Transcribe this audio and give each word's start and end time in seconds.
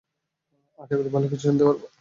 আশাকরি 0.79 1.09
ভালো 1.15 1.27
কিছু 1.31 1.45
জানতে 1.47 1.63
পারব। 1.67 1.81